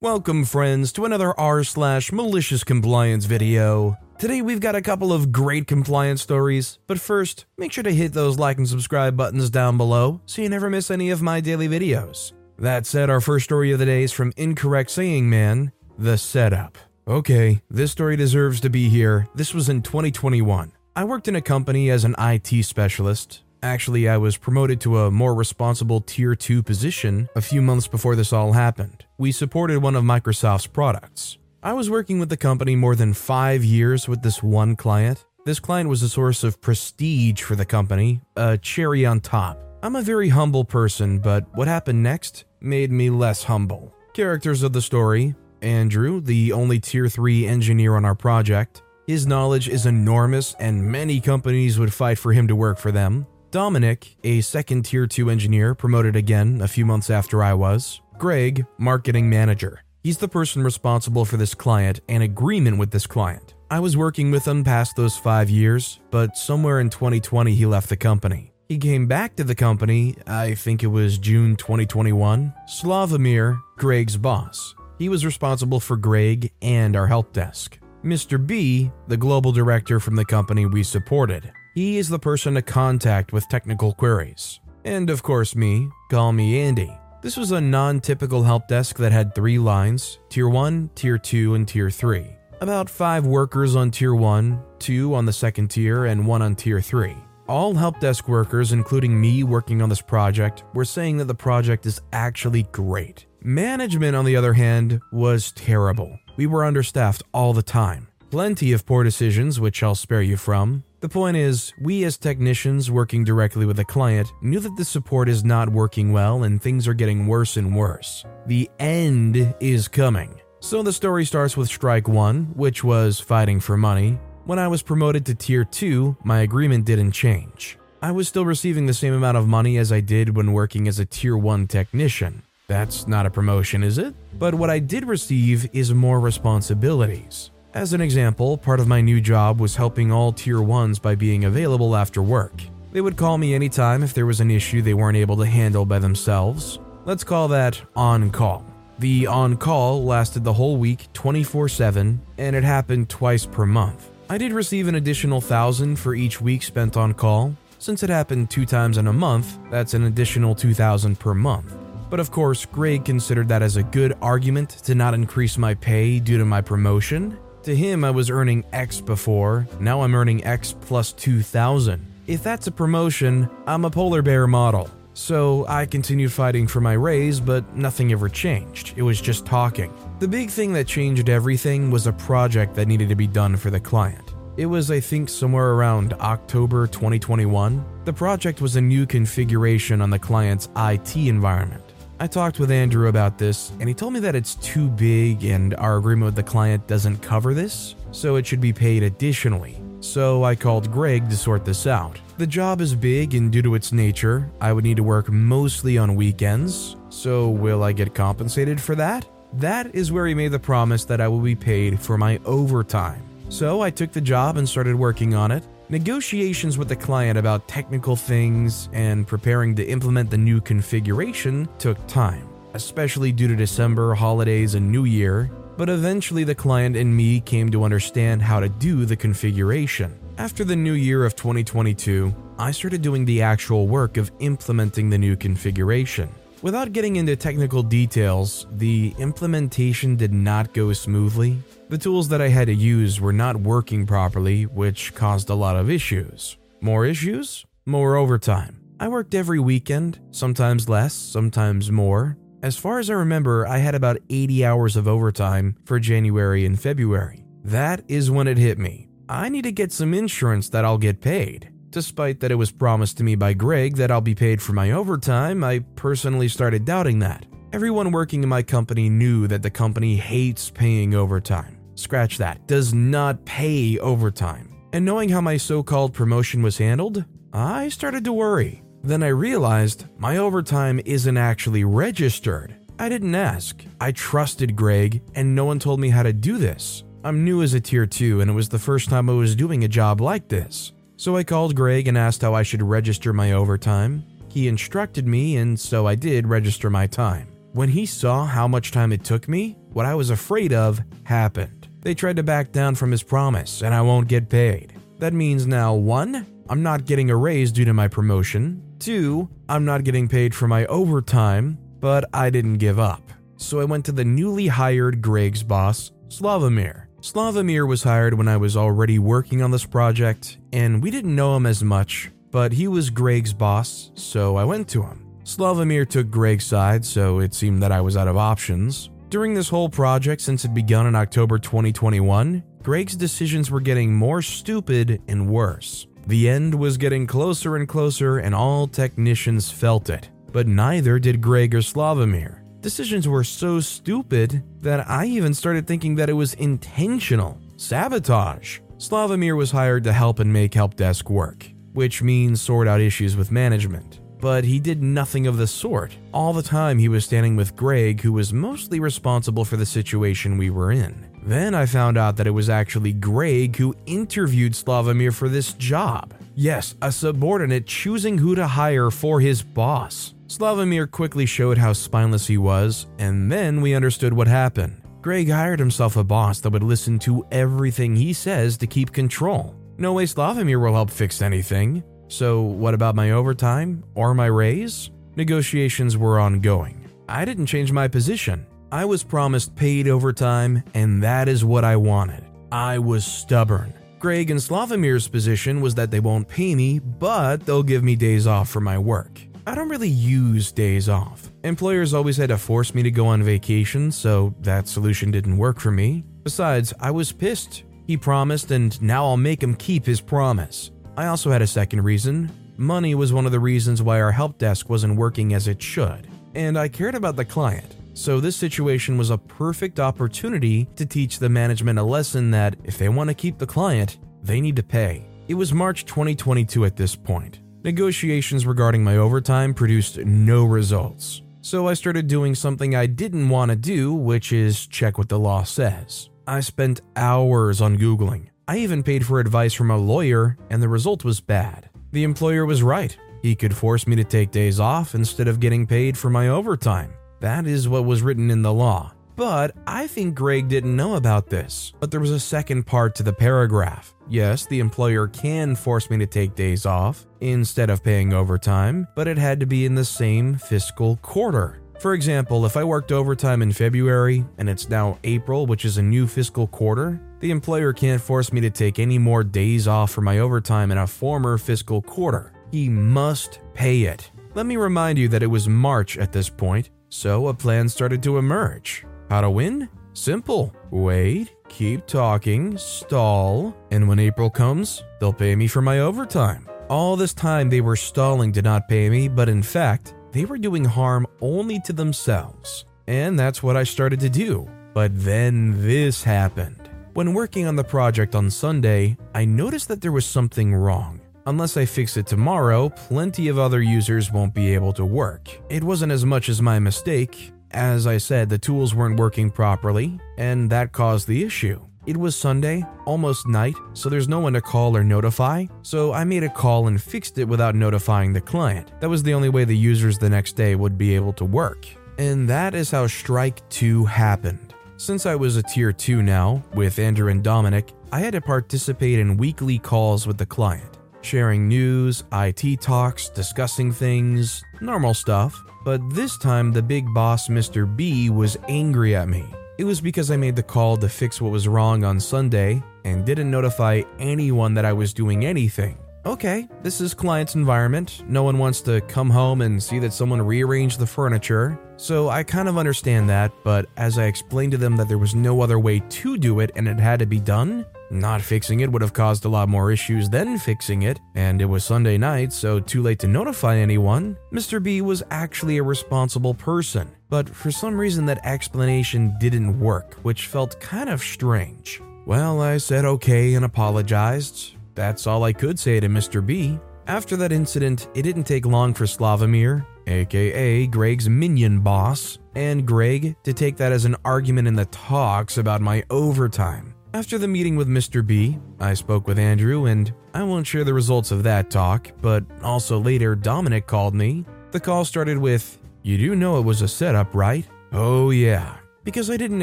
Welcome, 0.00 0.44
friends, 0.44 0.90
to 0.94 1.04
another 1.04 1.32
r 1.38 1.62
slash 1.62 2.10
malicious 2.10 2.64
compliance 2.64 3.26
video. 3.26 3.96
Today 4.18 4.42
we've 4.42 4.58
got 4.58 4.74
a 4.74 4.82
couple 4.82 5.12
of 5.12 5.30
great 5.30 5.68
compliance 5.68 6.22
stories, 6.22 6.80
but 6.88 6.98
first, 6.98 7.46
make 7.56 7.70
sure 7.70 7.84
to 7.84 7.92
hit 7.92 8.14
those 8.14 8.36
like 8.36 8.58
and 8.58 8.68
subscribe 8.68 9.16
buttons 9.16 9.48
down 9.48 9.76
below 9.76 10.20
so 10.26 10.42
you 10.42 10.48
never 10.48 10.68
miss 10.68 10.90
any 10.90 11.10
of 11.10 11.22
my 11.22 11.40
daily 11.40 11.68
videos. 11.68 12.32
That 12.64 12.86
said, 12.86 13.10
our 13.10 13.20
first 13.20 13.44
story 13.44 13.72
of 13.72 13.78
the 13.78 13.84
day 13.84 14.04
is 14.04 14.12
from 14.12 14.32
Incorrect 14.38 14.90
Saying 14.90 15.28
Man 15.28 15.70
The 15.98 16.16
Setup. 16.16 16.78
Okay, 17.06 17.60
this 17.68 17.92
story 17.92 18.16
deserves 18.16 18.58
to 18.60 18.70
be 18.70 18.88
here. 18.88 19.28
This 19.34 19.52
was 19.52 19.68
in 19.68 19.82
2021. 19.82 20.72
I 20.96 21.04
worked 21.04 21.28
in 21.28 21.36
a 21.36 21.42
company 21.42 21.90
as 21.90 22.06
an 22.06 22.14
IT 22.18 22.64
specialist. 22.64 23.42
Actually, 23.62 24.08
I 24.08 24.16
was 24.16 24.38
promoted 24.38 24.80
to 24.80 25.00
a 25.00 25.10
more 25.10 25.34
responsible 25.34 26.00
Tier 26.00 26.34
2 26.34 26.62
position 26.62 27.28
a 27.36 27.42
few 27.42 27.60
months 27.60 27.86
before 27.86 28.16
this 28.16 28.32
all 28.32 28.52
happened. 28.54 29.04
We 29.18 29.30
supported 29.30 29.82
one 29.82 29.94
of 29.94 30.02
Microsoft's 30.02 30.66
products. 30.66 31.36
I 31.62 31.74
was 31.74 31.90
working 31.90 32.18
with 32.18 32.30
the 32.30 32.38
company 32.38 32.76
more 32.76 32.96
than 32.96 33.12
five 33.12 33.62
years 33.62 34.08
with 34.08 34.22
this 34.22 34.42
one 34.42 34.74
client. 34.74 35.26
This 35.44 35.60
client 35.60 35.90
was 35.90 36.02
a 36.02 36.08
source 36.08 36.42
of 36.42 36.62
prestige 36.62 37.42
for 37.42 37.56
the 37.56 37.66
company, 37.66 38.22
a 38.36 38.56
cherry 38.56 39.04
on 39.04 39.20
top. 39.20 39.63
I'm 39.84 39.96
a 39.96 40.00
very 40.00 40.30
humble 40.30 40.64
person, 40.64 41.18
but 41.18 41.44
what 41.54 41.68
happened 41.68 42.02
next 42.02 42.46
made 42.58 42.90
me 42.90 43.10
less 43.10 43.42
humble. 43.42 43.94
Characters 44.14 44.62
of 44.62 44.72
the 44.72 44.80
story 44.80 45.34
Andrew, 45.60 46.22
the 46.22 46.52
only 46.52 46.80
Tier 46.80 47.06
3 47.06 47.46
engineer 47.46 47.94
on 47.94 48.06
our 48.06 48.14
project. 48.14 48.82
His 49.06 49.26
knowledge 49.26 49.68
is 49.68 49.84
enormous, 49.84 50.54
and 50.58 50.82
many 50.82 51.20
companies 51.20 51.78
would 51.78 51.92
fight 51.92 52.16
for 52.18 52.32
him 52.32 52.48
to 52.48 52.56
work 52.56 52.78
for 52.78 52.92
them. 52.92 53.26
Dominic, 53.50 54.16
a 54.24 54.40
second 54.40 54.86
Tier 54.86 55.06
2 55.06 55.28
engineer, 55.28 55.74
promoted 55.74 56.16
again 56.16 56.62
a 56.62 56.68
few 56.68 56.86
months 56.86 57.10
after 57.10 57.42
I 57.42 57.52
was. 57.52 58.00
Greg, 58.16 58.64
marketing 58.78 59.28
manager. 59.28 59.82
He's 60.02 60.16
the 60.16 60.28
person 60.28 60.62
responsible 60.62 61.26
for 61.26 61.36
this 61.36 61.54
client 61.54 62.00
and 62.08 62.22
agreement 62.22 62.78
with 62.78 62.90
this 62.90 63.06
client. 63.06 63.52
I 63.70 63.80
was 63.80 63.98
working 63.98 64.30
with 64.30 64.48
him 64.48 64.64
past 64.64 64.96
those 64.96 65.18
five 65.18 65.50
years, 65.50 66.00
but 66.10 66.38
somewhere 66.38 66.80
in 66.80 66.88
2020 66.88 67.54
he 67.54 67.66
left 67.66 67.90
the 67.90 67.98
company. 67.98 68.53
He 68.68 68.78
came 68.78 69.06
back 69.06 69.36
to 69.36 69.44
the 69.44 69.54
company, 69.54 70.16
I 70.26 70.54
think 70.54 70.82
it 70.82 70.86
was 70.86 71.18
June 71.18 71.54
2021. 71.56 72.54
Slavomir, 72.66 73.60
Greg's 73.76 74.16
boss. 74.16 74.74
He 74.98 75.10
was 75.10 75.26
responsible 75.26 75.80
for 75.80 75.96
Greg 75.96 76.50
and 76.62 76.96
our 76.96 77.06
help 77.06 77.32
desk. 77.34 77.78
Mr. 78.02 78.44
B, 78.44 78.90
the 79.06 79.18
global 79.18 79.52
director 79.52 80.00
from 80.00 80.16
the 80.16 80.24
company 80.24 80.64
we 80.64 80.82
supported. 80.82 81.52
He 81.74 81.98
is 81.98 82.08
the 82.08 82.18
person 82.18 82.54
to 82.54 82.62
contact 82.62 83.32
with 83.32 83.48
technical 83.48 83.92
queries. 83.92 84.60
And 84.84 85.10
of 85.10 85.22
course, 85.22 85.54
me, 85.54 85.90
call 86.10 86.32
me 86.32 86.60
Andy. 86.60 86.92
This 87.20 87.36
was 87.36 87.52
a 87.52 87.60
non 87.60 88.00
typical 88.00 88.42
help 88.42 88.68
desk 88.68 88.96
that 88.98 89.12
had 89.12 89.34
three 89.34 89.58
lines 89.58 90.18
Tier 90.30 90.48
1, 90.48 90.90
Tier 90.94 91.18
2, 91.18 91.54
and 91.54 91.68
Tier 91.68 91.90
3. 91.90 92.36
About 92.60 92.88
five 92.88 93.26
workers 93.26 93.76
on 93.76 93.90
Tier 93.90 94.14
1, 94.14 94.62
two 94.78 95.14
on 95.14 95.26
the 95.26 95.32
second 95.32 95.68
tier, 95.68 96.06
and 96.06 96.26
one 96.26 96.40
on 96.40 96.54
Tier 96.54 96.80
3. 96.80 97.14
All 97.46 97.74
help 97.74 98.00
desk 98.00 98.26
workers, 98.26 98.72
including 98.72 99.20
me 99.20 99.44
working 99.44 99.82
on 99.82 99.90
this 99.90 100.00
project, 100.00 100.64
were 100.72 100.86
saying 100.86 101.18
that 101.18 101.26
the 101.26 101.34
project 101.34 101.84
is 101.84 102.00
actually 102.12 102.62
great. 102.72 103.26
Management, 103.42 104.16
on 104.16 104.24
the 104.24 104.34
other 104.34 104.54
hand, 104.54 105.00
was 105.12 105.52
terrible. 105.52 106.18
We 106.38 106.46
were 106.46 106.64
understaffed 106.64 107.22
all 107.34 107.52
the 107.52 107.62
time. 107.62 108.08
Plenty 108.30 108.72
of 108.72 108.86
poor 108.86 109.04
decisions, 109.04 109.60
which 109.60 109.82
I'll 109.82 109.94
spare 109.94 110.22
you 110.22 110.38
from. 110.38 110.84
The 111.00 111.08
point 111.10 111.36
is, 111.36 111.74
we 111.78 112.04
as 112.04 112.16
technicians 112.16 112.90
working 112.90 113.24
directly 113.24 113.66
with 113.66 113.76
the 113.76 113.84
client 113.84 114.32
knew 114.40 114.58
that 114.60 114.74
the 114.76 114.84
support 114.84 115.28
is 115.28 115.44
not 115.44 115.68
working 115.68 116.12
well 116.12 116.44
and 116.44 116.62
things 116.62 116.88
are 116.88 116.94
getting 116.94 117.26
worse 117.26 117.58
and 117.58 117.76
worse. 117.76 118.24
The 118.46 118.70
end 118.78 119.54
is 119.60 119.86
coming. 119.86 120.40
So 120.60 120.82
the 120.82 120.94
story 120.94 121.26
starts 121.26 121.58
with 121.58 121.68
Strike 121.68 122.08
1, 122.08 122.54
which 122.56 122.82
was 122.82 123.20
fighting 123.20 123.60
for 123.60 123.76
money, 123.76 124.18
when 124.44 124.58
I 124.58 124.68
was 124.68 124.82
promoted 124.82 125.24
to 125.26 125.34
Tier 125.34 125.64
2, 125.64 126.18
my 126.22 126.40
agreement 126.40 126.84
didn't 126.84 127.12
change. 127.12 127.78
I 128.02 128.10
was 128.10 128.28
still 128.28 128.44
receiving 128.44 128.84
the 128.86 128.92
same 128.92 129.14
amount 129.14 129.38
of 129.38 129.48
money 129.48 129.78
as 129.78 129.90
I 129.90 130.00
did 130.00 130.36
when 130.36 130.52
working 130.52 130.86
as 130.86 130.98
a 130.98 131.06
Tier 131.06 131.36
1 131.36 131.66
technician. 131.66 132.42
That's 132.66 133.08
not 133.08 133.24
a 133.24 133.30
promotion, 133.30 133.82
is 133.82 133.96
it? 133.96 134.14
But 134.38 134.54
what 134.54 134.68
I 134.68 134.78
did 134.78 135.06
receive 135.06 135.68
is 135.72 135.94
more 135.94 136.20
responsibilities. 136.20 137.50
As 137.72 137.92
an 137.92 138.00
example, 138.00 138.58
part 138.58 138.80
of 138.80 138.86
my 138.86 139.00
new 139.00 139.20
job 139.20 139.60
was 139.60 139.76
helping 139.76 140.12
all 140.12 140.32
Tier 140.32 140.58
1s 140.58 141.00
by 141.00 141.14
being 141.14 141.44
available 141.44 141.96
after 141.96 142.22
work. 142.22 142.62
They 142.92 143.00
would 143.00 143.16
call 143.16 143.38
me 143.38 143.54
anytime 143.54 144.02
if 144.02 144.14
there 144.14 144.26
was 144.26 144.40
an 144.40 144.50
issue 144.50 144.82
they 144.82 144.94
weren't 144.94 145.16
able 145.16 145.36
to 145.38 145.46
handle 145.46 145.84
by 145.84 145.98
themselves. 145.98 146.78
Let's 147.06 147.24
call 147.24 147.48
that 147.48 147.80
on 147.96 148.30
call. 148.30 148.64
The 148.98 149.26
on 149.26 149.56
call 149.56 150.04
lasted 150.04 150.44
the 150.44 150.52
whole 150.52 150.76
week 150.76 151.12
24 151.14 151.68
7, 151.68 152.20
and 152.38 152.54
it 152.54 152.62
happened 152.62 153.08
twice 153.08 153.44
per 153.44 153.66
month. 153.66 154.10
I 154.30 154.38
did 154.38 154.52
receive 154.52 154.88
an 154.88 154.94
additional 154.94 155.42
thousand 155.42 155.96
for 155.96 156.14
each 156.14 156.40
week 156.40 156.62
spent 156.62 156.96
on 156.96 157.12
call. 157.12 157.54
Since 157.78 158.02
it 158.02 158.08
happened 158.08 158.50
two 158.50 158.64
times 158.64 158.96
in 158.96 159.06
a 159.06 159.12
month, 159.12 159.58
that's 159.70 159.92
an 159.92 160.04
additional 160.04 160.54
2000 160.54 161.20
per 161.20 161.34
month. 161.34 161.76
But 162.08 162.20
of 162.20 162.30
course, 162.30 162.64
Greg 162.64 163.04
considered 163.04 163.48
that 163.48 163.60
as 163.60 163.76
a 163.76 163.82
good 163.82 164.16
argument 164.22 164.70
to 164.84 164.94
not 164.94 165.12
increase 165.12 165.58
my 165.58 165.74
pay 165.74 166.20
due 166.20 166.38
to 166.38 166.44
my 166.46 166.62
promotion. 166.62 167.36
To 167.64 167.76
him, 167.76 168.02
I 168.02 168.10
was 168.10 168.30
earning 168.30 168.64
X 168.72 169.00
before, 169.00 169.68
now 169.78 170.00
I'm 170.00 170.14
earning 170.14 170.42
X 170.44 170.74
plus 170.80 171.12
2000. 171.12 172.04
If 172.26 172.42
that's 172.42 172.66
a 172.66 172.72
promotion, 172.72 173.50
I'm 173.66 173.84
a 173.84 173.90
polar 173.90 174.22
bear 174.22 174.46
model. 174.46 174.88
So 175.14 175.64
I 175.68 175.86
continued 175.86 176.32
fighting 176.32 176.66
for 176.66 176.80
my 176.80 176.94
raise, 176.94 177.38
but 177.38 177.76
nothing 177.76 178.10
ever 178.10 178.28
changed. 178.28 178.94
It 178.96 179.02
was 179.02 179.20
just 179.20 179.46
talking. 179.46 179.94
The 180.18 180.26
big 180.26 180.50
thing 180.50 180.72
that 180.72 180.88
changed 180.88 181.28
everything 181.28 181.92
was 181.92 182.08
a 182.08 182.12
project 182.12 182.74
that 182.74 182.88
needed 182.88 183.08
to 183.10 183.14
be 183.14 183.28
done 183.28 183.56
for 183.56 183.70
the 183.70 183.78
client. 183.78 184.34
It 184.56 184.66
was, 184.66 184.90
I 184.90 184.98
think, 184.98 185.28
somewhere 185.28 185.70
around 185.70 186.14
October 186.14 186.88
2021. 186.88 187.84
The 188.04 188.12
project 188.12 188.60
was 188.60 188.74
a 188.74 188.80
new 188.80 189.06
configuration 189.06 190.00
on 190.00 190.10
the 190.10 190.18
client's 190.18 190.68
IT 190.76 191.16
environment. 191.16 191.84
I 192.18 192.26
talked 192.26 192.58
with 192.58 192.70
Andrew 192.72 193.08
about 193.08 193.38
this, 193.38 193.70
and 193.80 193.88
he 193.88 193.94
told 193.94 194.14
me 194.14 194.20
that 194.20 194.34
it's 194.34 194.56
too 194.56 194.88
big 194.88 195.44
and 195.44 195.74
our 195.74 195.96
agreement 195.96 196.26
with 196.26 196.36
the 196.36 196.42
client 196.42 196.86
doesn't 196.88 197.18
cover 197.18 197.54
this, 197.54 197.94
so 198.10 198.34
it 198.36 198.46
should 198.46 198.60
be 198.60 198.72
paid 198.72 199.04
additionally. 199.04 199.83
So 200.04 200.44
I 200.44 200.54
called 200.54 200.92
Greg 200.92 201.30
to 201.30 201.36
sort 201.36 201.64
this 201.64 201.86
out. 201.86 202.20
The 202.36 202.46
job 202.46 202.82
is 202.82 202.94
big, 202.94 203.34
and 203.34 203.50
due 203.50 203.62
to 203.62 203.74
its 203.74 203.90
nature, 203.90 204.50
I 204.60 204.70
would 204.70 204.84
need 204.84 204.98
to 204.98 205.02
work 205.02 205.30
mostly 205.30 205.96
on 205.96 206.14
weekends. 206.14 206.96
So, 207.08 207.48
will 207.48 207.82
I 207.82 207.92
get 207.92 208.14
compensated 208.14 208.78
for 208.78 208.94
that? 208.96 209.26
That 209.54 209.94
is 209.94 210.12
where 210.12 210.26
he 210.26 210.34
made 210.34 210.52
the 210.52 210.58
promise 210.58 211.06
that 211.06 211.22
I 211.22 211.28
will 211.28 211.40
be 211.40 211.54
paid 211.54 211.98
for 211.98 212.18
my 212.18 212.38
overtime. 212.44 213.22
So, 213.48 213.80
I 213.80 213.88
took 213.88 214.12
the 214.12 214.20
job 214.20 214.58
and 214.58 214.68
started 214.68 214.94
working 214.94 215.34
on 215.34 215.50
it. 215.50 215.64
Negotiations 215.88 216.76
with 216.76 216.90
the 216.90 216.96
client 216.96 217.38
about 217.38 217.66
technical 217.66 218.14
things 218.14 218.90
and 218.92 219.26
preparing 219.26 219.74
to 219.76 219.84
implement 219.84 220.30
the 220.30 220.36
new 220.36 220.60
configuration 220.60 221.66
took 221.78 221.96
time, 222.08 222.46
especially 222.74 223.32
due 223.32 223.48
to 223.48 223.56
December, 223.56 224.14
holidays, 224.14 224.74
and 224.74 224.92
New 224.92 225.06
Year, 225.06 225.50
but 225.76 225.88
eventually 225.88 226.44
the 226.44 226.54
client 226.54 226.96
and 226.96 227.14
me 227.14 227.40
came 227.40 227.70
to 227.70 227.84
understand 227.84 228.42
how 228.42 228.60
to 228.60 228.68
do 228.68 229.04
the 229.04 229.16
configuration. 229.16 230.18
After 230.38 230.64
the 230.64 230.76
new 230.76 230.94
year 230.94 231.24
of 231.24 231.36
2022, 231.36 232.34
I 232.58 232.70
started 232.70 233.02
doing 233.02 233.24
the 233.24 233.42
actual 233.42 233.86
work 233.86 234.16
of 234.16 234.30
implementing 234.40 235.10
the 235.10 235.18
new 235.18 235.36
configuration. 235.36 236.28
Without 236.62 236.92
getting 236.92 237.16
into 237.16 237.36
technical 237.36 237.82
details, 237.82 238.66
the 238.72 239.14
implementation 239.18 240.16
did 240.16 240.32
not 240.32 240.72
go 240.72 240.92
smoothly. 240.92 241.58
The 241.90 241.98
tools 241.98 242.28
that 242.28 242.40
I 242.40 242.48
had 242.48 242.68
to 242.68 242.74
use 242.74 243.20
were 243.20 243.32
not 243.32 243.56
working 243.56 244.06
properly, 244.06 244.64
which 244.64 245.14
caused 245.14 245.50
a 245.50 245.54
lot 245.54 245.76
of 245.76 245.90
issues. 245.90 246.56
More 246.80 247.04
issues? 247.04 247.66
More 247.84 248.16
overtime. 248.16 248.80
I 248.98 249.08
worked 249.08 249.34
every 249.34 249.58
weekend, 249.58 250.20
sometimes 250.30 250.88
less, 250.88 251.12
sometimes 251.12 251.90
more, 251.90 252.38
as 252.64 252.78
far 252.78 252.98
as 252.98 253.10
I 253.10 253.12
remember, 253.12 253.66
I 253.66 253.76
had 253.76 253.94
about 253.94 254.16
80 254.30 254.64
hours 254.64 254.96
of 254.96 255.06
overtime 255.06 255.76
for 255.84 256.00
January 256.00 256.64
and 256.64 256.80
February. 256.80 257.44
That 257.62 258.02
is 258.08 258.30
when 258.30 258.48
it 258.48 258.56
hit 258.56 258.78
me. 258.78 259.06
I 259.28 259.50
need 259.50 259.64
to 259.64 259.70
get 259.72 259.92
some 259.92 260.14
insurance 260.14 260.70
that 260.70 260.82
I'll 260.82 260.96
get 260.96 261.20
paid. 261.20 261.70
Despite 261.90 262.40
that 262.40 262.50
it 262.50 262.54
was 262.54 262.72
promised 262.72 263.18
to 263.18 263.22
me 263.22 263.34
by 263.34 263.52
Greg 263.52 263.96
that 263.96 264.10
I'll 264.10 264.22
be 264.22 264.34
paid 264.34 264.62
for 264.62 264.72
my 264.72 264.92
overtime, 264.92 265.62
I 265.62 265.80
personally 265.94 266.48
started 266.48 266.86
doubting 266.86 267.18
that. 267.18 267.44
Everyone 267.74 268.10
working 268.10 268.42
in 268.42 268.48
my 268.48 268.62
company 268.62 269.10
knew 269.10 269.46
that 269.46 269.62
the 269.62 269.70
company 269.70 270.16
hates 270.16 270.70
paying 270.70 271.14
overtime. 271.14 271.78
Scratch 271.96 272.38
that, 272.38 272.66
does 272.66 272.94
not 272.94 273.44
pay 273.44 273.98
overtime. 273.98 274.74
And 274.94 275.04
knowing 275.04 275.28
how 275.28 275.42
my 275.42 275.58
so 275.58 275.82
called 275.82 276.14
promotion 276.14 276.62
was 276.62 276.78
handled, 276.78 277.26
I 277.52 277.90
started 277.90 278.24
to 278.24 278.32
worry. 278.32 278.83
Then 279.04 279.22
I 279.22 279.28
realized 279.28 280.06
my 280.16 280.38
overtime 280.38 280.98
isn't 281.04 281.36
actually 281.36 281.84
registered. 281.84 282.74
I 282.98 283.10
didn't 283.10 283.34
ask. 283.34 283.84
I 284.00 284.12
trusted 284.12 284.74
Greg, 284.74 285.20
and 285.34 285.54
no 285.54 285.66
one 285.66 285.78
told 285.78 286.00
me 286.00 286.08
how 286.08 286.22
to 286.22 286.32
do 286.32 286.56
this. 286.56 287.04
I'm 287.22 287.44
new 287.44 287.60
as 287.60 287.74
a 287.74 287.80
tier 287.80 288.06
2, 288.06 288.40
and 288.40 288.50
it 288.50 288.54
was 288.54 288.70
the 288.70 288.78
first 288.78 289.10
time 289.10 289.28
I 289.28 289.34
was 289.34 289.54
doing 289.54 289.84
a 289.84 289.88
job 289.88 290.22
like 290.22 290.48
this. 290.48 290.92
So 291.18 291.36
I 291.36 291.44
called 291.44 291.76
Greg 291.76 292.08
and 292.08 292.16
asked 292.16 292.40
how 292.40 292.54
I 292.54 292.62
should 292.62 292.80
register 292.80 293.34
my 293.34 293.52
overtime. 293.52 294.24
He 294.48 294.68
instructed 294.68 295.26
me, 295.26 295.58
and 295.58 295.78
so 295.78 296.06
I 296.06 296.14
did 296.14 296.46
register 296.46 296.88
my 296.88 297.06
time. 297.06 297.48
When 297.74 297.90
he 297.90 298.06
saw 298.06 298.46
how 298.46 298.66
much 298.66 298.90
time 298.90 299.12
it 299.12 299.22
took 299.22 299.48
me, 299.48 299.76
what 299.92 300.06
I 300.06 300.14
was 300.14 300.30
afraid 300.30 300.72
of 300.72 301.02
happened. 301.24 301.88
They 302.00 302.14
tried 302.14 302.36
to 302.36 302.42
back 302.42 302.72
down 302.72 302.94
from 302.94 303.10
his 303.10 303.22
promise, 303.22 303.82
and 303.82 303.94
I 303.94 304.00
won't 304.00 304.28
get 304.28 304.48
paid. 304.48 304.94
That 305.18 305.34
means 305.34 305.66
now 305.66 305.92
1. 305.92 306.46
I'm 306.70 306.82
not 306.82 307.04
getting 307.04 307.28
a 307.28 307.36
raise 307.36 307.70
due 307.70 307.84
to 307.84 307.92
my 307.92 308.08
promotion. 308.08 308.82
Two, 309.04 309.50
I'm 309.68 309.84
not 309.84 310.04
getting 310.04 310.28
paid 310.28 310.54
for 310.54 310.66
my 310.66 310.86
overtime, 310.86 311.76
but 312.00 312.24
I 312.32 312.48
didn't 312.48 312.78
give 312.78 312.98
up. 312.98 313.20
So 313.58 313.78
I 313.78 313.84
went 313.84 314.06
to 314.06 314.12
the 314.12 314.24
newly 314.24 314.66
hired 314.66 315.20
Greg's 315.20 315.62
boss, 315.62 316.10
Slavomir. 316.28 317.08
Slavomir 317.20 317.86
was 317.86 318.02
hired 318.02 318.32
when 318.32 318.48
I 318.48 318.56
was 318.56 318.78
already 318.78 319.18
working 319.18 319.60
on 319.60 319.70
this 319.70 319.84
project, 319.84 320.56
and 320.72 321.02
we 321.02 321.10
didn't 321.10 321.36
know 321.36 321.54
him 321.54 321.66
as 321.66 321.84
much, 321.84 322.30
but 322.50 322.72
he 322.72 322.88
was 322.88 323.10
Greg's 323.10 323.52
boss, 323.52 324.10
so 324.14 324.56
I 324.56 324.64
went 324.64 324.88
to 324.88 325.02
him. 325.02 325.26
Slavomir 325.44 326.08
took 326.08 326.30
Greg's 326.30 326.64
side, 326.64 327.04
so 327.04 327.40
it 327.40 327.52
seemed 327.52 327.82
that 327.82 327.92
I 327.92 328.00
was 328.00 328.16
out 328.16 328.26
of 328.26 328.38
options. 328.38 329.10
During 329.28 329.52
this 329.52 329.68
whole 329.68 329.90
project, 329.90 330.40
since 330.40 330.64
it 330.64 330.72
begun 330.72 331.06
in 331.06 331.14
October 331.14 331.58
2021, 331.58 332.62
Greg's 332.82 333.16
decisions 333.16 333.70
were 333.70 333.80
getting 333.80 334.14
more 334.14 334.40
stupid 334.40 335.20
and 335.28 335.50
worse. 335.50 336.06
The 336.26 336.48
end 336.48 336.74
was 336.74 336.96
getting 336.96 337.26
closer 337.26 337.76
and 337.76 337.86
closer, 337.86 338.38
and 338.38 338.54
all 338.54 338.86
technicians 338.86 339.70
felt 339.70 340.08
it. 340.08 340.30
But 340.52 340.66
neither 340.66 341.18
did 341.18 341.40
Greg 341.40 341.74
or 341.74 341.80
Slavomir. 341.80 342.60
Decisions 342.80 343.26
were 343.28 343.44
so 343.44 343.80
stupid 343.80 344.62
that 344.80 345.08
I 345.08 345.26
even 345.26 345.52
started 345.54 345.86
thinking 345.86 346.14
that 346.16 346.30
it 346.30 346.34
was 346.34 346.54
intentional 346.54 347.60
sabotage. 347.76 348.80
Slavomir 348.98 349.56
was 349.56 349.70
hired 349.70 350.04
to 350.04 350.12
help 350.12 350.38
and 350.38 350.52
make 350.52 350.72
help 350.74 350.94
desk 350.94 351.28
work, 351.28 351.66
which 351.92 352.22
means 352.22 352.62
sort 352.62 352.88
out 352.88 353.00
issues 353.00 353.36
with 353.36 353.50
management. 353.50 354.20
But 354.40 354.64
he 354.64 354.78
did 354.78 355.02
nothing 355.02 355.46
of 355.46 355.56
the 355.56 355.66
sort. 355.66 356.16
All 356.32 356.52
the 356.52 356.62
time 356.62 356.98
he 356.98 357.08
was 357.08 357.24
standing 357.24 357.56
with 357.56 357.76
Greg, 357.76 358.20
who 358.20 358.32
was 358.32 358.52
mostly 358.52 359.00
responsible 359.00 359.64
for 359.64 359.76
the 359.76 359.86
situation 359.86 360.58
we 360.58 360.70
were 360.70 360.92
in. 360.92 361.33
Then 361.46 361.74
I 361.74 361.84
found 361.84 362.16
out 362.16 362.36
that 362.36 362.46
it 362.46 362.52
was 362.52 362.70
actually 362.70 363.12
Greg 363.12 363.76
who 363.76 363.94
interviewed 364.06 364.72
Slavomir 364.72 365.32
for 365.32 365.48
this 365.48 365.74
job. 365.74 366.32
Yes, 366.54 366.94
a 367.02 367.12
subordinate 367.12 367.86
choosing 367.86 368.38
who 368.38 368.54
to 368.54 368.66
hire 368.66 369.10
for 369.10 369.40
his 369.40 369.62
boss. 369.62 370.34
Slavomir 370.46 371.10
quickly 371.10 371.44
showed 371.44 371.76
how 371.76 371.92
spineless 371.92 372.46
he 372.46 372.56
was, 372.56 373.06
and 373.18 373.52
then 373.52 373.82
we 373.82 373.94
understood 373.94 374.32
what 374.32 374.46
happened. 374.46 375.02
Greg 375.20 375.50
hired 375.50 375.78
himself 375.78 376.16
a 376.16 376.24
boss 376.24 376.60
that 376.60 376.70
would 376.70 376.82
listen 376.82 377.18
to 377.18 377.44
everything 377.50 378.16
he 378.16 378.32
says 378.32 378.76
to 378.78 378.86
keep 378.86 379.12
control. 379.12 379.74
No 379.98 380.12
way 380.14 380.24
Slavomir 380.24 380.80
will 380.80 380.94
help 380.94 381.10
fix 381.10 381.42
anything. 381.42 382.02
So, 382.28 382.62
what 382.62 382.94
about 382.94 383.14
my 383.14 383.32
overtime 383.32 384.02
or 384.14 384.34
my 384.34 384.46
raise? 384.46 385.10
Negotiations 385.36 386.16
were 386.16 386.38
ongoing. 386.38 387.08
I 387.28 387.44
didn't 387.44 387.66
change 387.66 387.92
my 387.92 388.08
position. 388.08 388.66
I 388.94 389.04
was 389.06 389.24
promised 389.24 389.74
paid 389.74 390.06
overtime, 390.06 390.84
and 390.94 391.20
that 391.24 391.48
is 391.48 391.64
what 391.64 391.82
I 391.82 391.96
wanted. 391.96 392.44
I 392.70 393.00
was 393.00 393.24
stubborn. 393.24 393.92
Greg 394.20 394.52
and 394.52 394.60
Slavomir's 394.60 395.26
position 395.26 395.80
was 395.80 395.96
that 395.96 396.12
they 396.12 396.20
won't 396.20 396.46
pay 396.46 396.76
me, 396.76 397.00
but 397.00 397.66
they'll 397.66 397.82
give 397.82 398.04
me 398.04 398.14
days 398.14 398.46
off 398.46 398.68
for 398.68 398.80
my 398.80 398.96
work. 398.96 399.40
I 399.66 399.74
don't 399.74 399.88
really 399.88 400.06
use 400.06 400.70
days 400.70 401.08
off. 401.08 401.50
Employers 401.64 402.14
always 402.14 402.36
had 402.36 402.50
to 402.50 402.56
force 402.56 402.94
me 402.94 403.02
to 403.02 403.10
go 403.10 403.26
on 403.26 403.42
vacation, 403.42 404.12
so 404.12 404.54
that 404.60 404.86
solution 404.86 405.32
didn't 405.32 405.56
work 405.56 405.80
for 405.80 405.90
me. 405.90 406.22
Besides, 406.44 406.94
I 407.00 407.10
was 407.10 407.32
pissed. 407.32 407.82
He 408.06 408.16
promised, 408.16 408.70
and 408.70 409.02
now 409.02 409.24
I'll 409.24 409.36
make 409.36 409.60
him 409.60 409.74
keep 409.74 410.06
his 410.06 410.20
promise. 410.20 410.92
I 411.16 411.26
also 411.26 411.50
had 411.50 411.62
a 411.62 411.66
second 411.66 412.04
reason. 412.04 412.48
Money 412.76 413.16
was 413.16 413.32
one 413.32 413.44
of 413.44 413.50
the 413.50 413.58
reasons 413.58 414.02
why 414.02 414.20
our 414.20 414.30
help 414.30 414.58
desk 414.58 414.88
wasn't 414.88 415.16
working 415.16 415.52
as 415.52 415.66
it 415.66 415.82
should, 415.82 416.28
and 416.54 416.78
I 416.78 416.86
cared 416.86 417.16
about 417.16 417.34
the 417.34 417.44
client. 417.44 417.96
So, 418.16 418.38
this 418.38 418.54
situation 418.54 419.18
was 419.18 419.30
a 419.30 419.38
perfect 419.38 419.98
opportunity 419.98 420.84
to 420.94 421.04
teach 421.04 421.40
the 421.40 421.48
management 421.48 421.98
a 421.98 422.02
lesson 422.04 422.52
that 422.52 422.76
if 422.84 422.96
they 422.96 423.08
want 423.08 423.28
to 423.28 423.34
keep 423.34 423.58
the 423.58 423.66
client, 423.66 424.18
they 424.40 424.60
need 424.60 424.76
to 424.76 424.84
pay. 424.84 425.26
It 425.48 425.54
was 425.54 425.72
March 425.72 426.04
2022 426.04 426.84
at 426.84 426.94
this 426.94 427.16
point. 427.16 427.60
Negotiations 427.82 428.66
regarding 428.66 429.02
my 429.02 429.16
overtime 429.16 429.74
produced 429.74 430.18
no 430.18 430.64
results. 430.64 431.42
So, 431.60 431.88
I 431.88 431.94
started 431.94 432.28
doing 432.28 432.54
something 432.54 432.94
I 432.94 433.06
didn't 433.06 433.48
want 433.48 433.70
to 433.70 433.76
do, 433.76 434.14
which 434.14 434.52
is 434.52 434.86
check 434.86 435.18
what 435.18 435.28
the 435.28 435.38
law 435.38 435.64
says. 435.64 436.30
I 436.46 436.60
spent 436.60 437.00
hours 437.16 437.80
on 437.80 437.98
Googling. 437.98 438.46
I 438.68 438.78
even 438.78 439.02
paid 439.02 439.26
for 439.26 439.40
advice 439.40 439.74
from 439.74 439.90
a 439.90 439.98
lawyer, 439.98 440.56
and 440.70 440.80
the 440.80 440.88
result 440.88 441.24
was 441.24 441.40
bad. 441.40 441.90
The 442.12 442.22
employer 442.22 442.64
was 442.64 442.80
right. 442.80 443.18
He 443.42 443.56
could 443.56 443.74
force 443.76 444.06
me 444.06 444.14
to 444.14 444.24
take 444.24 444.52
days 444.52 444.78
off 444.78 445.16
instead 445.16 445.48
of 445.48 445.58
getting 445.58 445.84
paid 445.84 446.16
for 446.16 446.30
my 446.30 446.48
overtime. 446.48 447.12
That 447.44 447.66
is 447.66 447.90
what 447.90 448.06
was 448.06 448.22
written 448.22 448.50
in 448.50 448.62
the 448.62 448.72
law. 448.72 449.12
But 449.36 449.76
I 449.86 450.06
think 450.06 450.34
Greg 450.34 450.66
didn't 450.66 450.96
know 450.96 451.16
about 451.16 451.50
this. 451.50 451.92
But 452.00 452.10
there 452.10 452.18
was 452.18 452.30
a 452.30 452.40
second 452.40 452.84
part 452.84 453.14
to 453.16 453.22
the 453.22 453.34
paragraph. 453.34 454.14
Yes, 454.30 454.64
the 454.64 454.80
employer 454.80 455.28
can 455.28 455.76
force 455.76 456.08
me 456.08 456.16
to 456.16 456.26
take 456.26 456.54
days 456.54 456.86
off 456.86 457.26
instead 457.42 457.90
of 457.90 458.02
paying 458.02 458.32
overtime, 458.32 459.06
but 459.14 459.28
it 459.28 459.36
had 459.36 459.60
to 459.60 459.66
be 459.66 459.84
in 459.84 459.94
the 459.94 460.06
same 460.06 460.54
fiscal 460.54 461.16
quarter. 461.16 461.82
For 462.00 462.14
example, 462.14 462.64
if 462.64 462.78
I 462.78 462.84
worked 462.84 463.12
overtime 463.12 463.60
in 463.60 463.72
February 463.72 464.42
and 464.56 464.66
it's 464.66 464.88
now 464.88 465.18
April, 465.22 465.66
which 465.66 465.84
is 465.84 465.98
a 465.98 466.02
new 466.02 466.26
fiscal 466.26 466.66
quarter, 466.66 467.20
the 467.40 467.50
employer 467.50 467.92
can't 467.92 468.22
force 468.22 468.54
me 468.54 468.62
to 468.62 468.70
take 468.70 468.98
any 468.98 469.18
more 469.18 469.44
days 469.44 469.86
off 469.86 470.12
for 470.12 470.22
my 470.22 470.38
overtime 470.38 470.90
in 470.90 470.96
a 470.96 471.06
former 471.06 471.58
fiscal 471.58 472.00
quarter. 472.00 472.54
He 472.70 472.88
must 472.88 473.60
pay 473.74 474.04
it. 474.04 474.30
Let 474.54 474.64
me 474.64 474.78
remind 474.78 475.18
you 475.18 475.28
that 475.28 475.42
it 475.42 475.48
was 475.48 475.68
March 475.68 476.16
at 476.16 476.32
this 476.32 476.48
point, 476.48 476.88
so 477.14 477.46
a 477.46 477.54
plan 477.54 477.88
started 477.88 478.20
to 478.24 478.38
emerge. 478.38 479.06
How 479.30 479.40
to 479.40 479.48
win? 479.48 479.88
Simple. 480.14 480.74
Wait, 480.90 481.54
keep 481.68 482.06
talking, 482.06 482.76
stall, 482.76 483.74
and 483.92 484.08
when 484.08 484.18
April 484.18 484.50
comes, 484.50 485.04
they'll 485.20 485.32
pay 485.32 485.54
me 485.54 485.68
for 485.68 485.80
my 485.80 486.00
overtime. 486.00 486.68
All 486.90 487.14
this 487.14 487.32
time 487.32 487.70
they 487.70 487.80
were 487.80 487.94
stalling 487.94 488.50
to 488.52 488.62
not 488.62 488.88
pay 488.88 489.08
me, 489.08 489.28
but 489.28 489.48
in 489.48 489.62
fact, 489.62 490.14
they 490.32 490.44
were 490.44 490.58
doing 490.58 490.84
harm 490.84 491.26
only 491.40 491.80
to 491.82 491.92
themselves. 491.92 492.84
And 493.06 493.38
that's 493.38 493.62
what 493.62 493.76
I 493.76 493.84
started 493.84 494.18
to 494.20 494.28
do. 494.28 494.68
But 494.92 495.12
then 495.14 495.86
this 495.86 496.24
happened. 496.24 496.90
When 497.14 497.32
working 497.32 497.66
on 497.66 497.76
the 497.76 497.84
project 497.84 498.34
on 498.34 498.50
Sunday, 498.50 499.16
I 499.36 499.44
noticed 499.44 499.86
that 499.86 500.00
there 500.00 500.10
was 500.10 500.26
something 500.26 500.74
wrong. 500.74 501.20
Unless 501.46 501.76
I 501.76 501.84
fix 501.84 502.16
it 502.16 502.26
tomorrow, 502.26 502.88
plenty 502.88 503.48
of 503.48 503.58
other 503.58 503.82
users 503.82 504.32
won't 504.32 504.54
be 504.54 504.72
able 504.72 504.94
to 504.94 505.04
work. 505.04 505.50
It 505.68 505.84
wasn't 505.84 506.12
as 506.12 506.24
much 506.24 506.48
as 506.48 506.62
my 506.62 506.78
mistake. 506.78 507.52
As 507.70 508.06
I 508.06 508.16
said, 508.16 508.48
the 508.48 508.56
tools 508.56 508.94
weren't 508.94 509.18
working 509.18 509.50
properly, 509.50 510.18
and 510.38 510.70
that 510.70 510.92
caused 510.92 511.28
the 511.28 511.44
issue. 511.44 511.84
It 512.06 512.16
was 512.16 512.34
Sunday, 512.34 512.82
almost 513.04 513.46
night, 513.46 513.74
so 513.92 514.08
there's 514.08 514.28
no 514.28 514.38
one 514.38 514.54
to 514.54 514.62
call 514.62 514.96
or 514.96 515.04
notify, 515.04 515.66
so 515.82 516.14
I 516.14 516.24
made 516.24 516.44
a 516.44 516.48
call 516.48 516.86
and 516.86 517.00
fixed 517.00 517.36
it 517.36 517.46
without 517.46 517.74
notifying 517.74 518.32
the 518.32 518.40
client. 518.40 518.92
That 519.00 519.10
was 519.10 519.22
the 519.22 519.34
only 519.34 519.50
way 519.50 519.64
the 519.64 519.76
users 519.76 520.16
the 520.16 520.30
next 520.30 520.52
day 520.52 520.74
would 520.74 520.96
be 520.96 521.14
able 521.14 521.34
to 521.34 521.44
work. 521.44 521.86
And 522.18 522.48
that 522.48 522.74
is 522.74 522.90
how 522.90 523.06
Strike 523.06 523.68
2 523.68 524.06
happened. 524.06 524.72
Since 524.96 525.26
I 525.26 525.34
was 525.34 525.56
a 525.56 525.62
tier 525.62 525.92
2 525.92 526.22
now, 526.22 526.62
with 526.72 526.98
Andrew 526.98 527.28
and 527.28 527.44
Dominic, 527.44 527.92
I 528.12 528.20
had 528.20 528.32
to 528.32 528.40
participate 528.40 529.18
in 529.18 529.36
weekly 529.36 529.78
calls 529.78 530.26
with 530.26 530.38
the 530.38 530.46
client 530.46 530.93
sharing 531.24 531.66
news, 531.66 532.24
IT 532.32 532.80
talks, 532.80 533.28
discussing 533.28 533.90
things, 533.90 534.62
normal 534.80 535.14
stuff. 535.14 535.60
But 535.84 536.00
this 536.10 536.38
time, 536.38 536.72
the 536.72 536.82
big 536.82 537.12
boss, 537.12 537.48
Mr. 537.48 537.84
B, 537.84 538.30
was 538.30 538.56
angry 538.68 539.16
at 539.16 539.28
me. 539.28 539.44
It 539.76 539.84
was 539.84 540.00
because 540.00 540.30
I 540.30 540.36
made 540.36 540.56
the 540.56 540.62
call 540.62 540.96
to 540.98 541.08
fix 541.08 541.40
what 541.40 541.50
was 541.50 541.66
wrong 541.66 542.04
on 542.04 542.20
Sunday 542.20 542.82
and 543.04 543.24
didn't 543.24 543.50
notify 543.50 544.02
anyone 544.18 544.74
that 544.74 544.84
I 544.84 544.92
was 544.92 545.12
doing 545.12 545.44
anything. 545.44 545.98
Okay, 546.26 546.66
this 546.82 547.02
is 547.02 547.12
client's 547.12 547.54
environment. 547.54 548.22
No 548.26 548.44
one 548.44 548.56
wants 548.56 548.80
to 548.82 549.02
come 549.02 549.28
home 549.28 549.60
and 549.60 549.82
see 549.82 549.98
that 549.98 550.14
someone 550.14 550.40
rearranged 550.40 550.98
the 550.98 551.06
furniture. 551.06 551.78
So 551.96 552.30
I 552.30 552.42
kind 552.42 552.66
of 552.66 552.78
understand 552.78 553.28
that, 553.28 553.52
but 553.62 553.86
as 553.98 554.16
I 554.16 554.24
explained 554.24 554.72
to 554.72 554.78
them 554.78 554.96
that 554.96 555.06
there 555.06 555.18
was 555.18 555.34
no 555.34 555.60
other 555.60 555.78
way 555.78 556.00
to 556.00 556.38
do 556.38 556.60
it 556.60 556.70
and 556.76 556.88
it 556.88 556.98
had 556.98 557.18
to 557.18 557.26
be 557.26 557.40
done, 557.40 557.84
not 558.14 558.40
fixing 558.40 558.80
it 558.80 558.90
would 558.90 559.02
have 559.02 559.12
caused 559.12 559.44
a 559.44 559.48
lot 559.48 559.68
more 559.68 559.90
issues 559.90 560.28
than 560.28 560.58
fixing 560.58 561.02
it, 561.02 561.20
and 561.34 561.60
it 561.60 561.66
was 561.66 561.84
Sunday 561.84 562.16
night, 562.16 562.52
so 562.52 562.80
too 562.80 563.02
late 563.02 563.18
to 563.18 563.28
notify 563.28 563.76
anyone. 563.76 564.36
Mr. 564.52 564.82
B 564.82 565.00
was 565.00 565.22
actually 565.30 565.76
a 565.78 565.82
responsible 565.82 566.54
person, 566.54 567.10
but 567.28 567.48
for 567.48 567.70
some 567.70 567.98
reason 567.98 568.26
that 568.26 568.44
explanation 568.46 569.34
didn't 569.38 569.78
work, 569.78 570.14
which 570.22 570.46
felt 570.46 570.80
kind 570.80 571.08
of 571.08 571.20
strange. 571.20 572.00
Well, 572.26 572.60
I 572.60 572.78
said 572.78 573.04
okay 573.04 573.54
and 573.54 573.64
apologized. 573.64 574.76
That's 574.94 575.26
all 575.26 575.44
I 575.44 575.52
could 575.52 575.78
say 575.78 576.00
to 576.00 576.08
Mr. 576.08 576.44
B. 576.44 576.78
After 577.06 577.36
that 577.36 577.52
incident, 577.52 578.08
it 578.14 578.22
didn't 578.22 578.44
take 578.44 578.64
long 578.64 578.94
for 578.94 579.04
Slavomir, 579.04 579.84
aka 580.06 580.86
Greg's 580.86 581.28
minion 581.28 581.80
boss, 581.80 582.38
and 582.54 582.86
Greg 582.86 583.36
to 583.42 583.52
take 583.52 583.76
that 583.76 583.92
as 583.92 584.04
an 584.04 584.16
argument 584.24 584.68
in 584.68 584.74
the 584.74 584.86
talks 584.86 585.58
about 585.58 585.82
my 585.82 586.02
overtime. 586.08 586.93
After 587.14 587.38
the 587.38 587.46
meeting 587.46 587.76
with 587.76 587.86
Mr. 587.86 588.26
B, 588.26 588.58
I 588.80 588.92
spoke 588.94 589.28
with 589.28 589.38
Andrew, 589.38 589.84
and 589.84 590.12
I 590.34 590.42
won't 590.42 590.66
share 590.66 590.82
the 590.82 590.92
results 590.92 591.30
of 591.30 591.44
that 591.44 591.70
talk, 591.70 592.10
but 592.20 592.42
also 592.60 592.98
later 592.98 593.36
Dominic 593.36 593.86
called 593.86 594.16
me. 594.16 594.44
The 594.72 594.80
call 594.80 595.04
started 595.04 595.38
with, 595.38 595.78
You 596.02 596.18
do 596.18 596.34
know 596.34 596.58
it 596.58 596.62
was 596.62 596.82
a 596.82 596.88
setup, 596.88 597.32
right? 597.32 597.64
Oh, 597.92 598.30
yeah. 598.30 598.78
Because 599.04 599.30
I 599.30 599.36
didn't 599.36 599.62